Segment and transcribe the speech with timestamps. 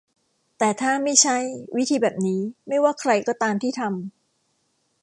[0.57, 1.37] แต่ถ้าไม่ใช่
[1.77, 3.95] วิธีแบบนี้ ไม่ว่าใครก็ตามที่ทำ